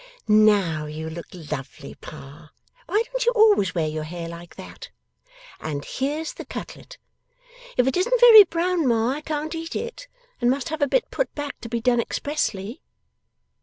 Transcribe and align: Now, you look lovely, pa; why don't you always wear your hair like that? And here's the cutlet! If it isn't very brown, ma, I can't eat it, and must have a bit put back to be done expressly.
Now, 0.27 0.87
you 0.87 1.11
look 1.11 1.27
lovely, 1.31 1.93
pa; 1.93 2.49
why 2.87 3.03
don't 3.05 3.23
you 3.23 3.31
always 3.35 3.75
wear 3.75 3.87
your 3.87 4.03
hair 4.05 4.27
like 4.27 4.55
that? 4.55 4.89
And 5.59 5.85
here's 5.85 6.33
the 6.33 6.43
cutlet! 6.43 6.97
If 7.77 7.85
it 7.85 7.95
isn't 7.95 8.19
very 8.19 8.43
brown, 8.45 8.87
ma, 8.87 9.11
I 9.11 9.21
can't 9.21 9.53
eat 9.53 9.75
it, 9.75 10.07
and 10.41 10.49
must 10.49 10.69
have 10.69 10.81
a 10.81 10.87
bit 10.87 11.11
put 11.11 11.31
back 11.35 11.61
to 11.61 11.69
be 11.69 11.81
done 11.81 11.99
expressly. 12.01 12.81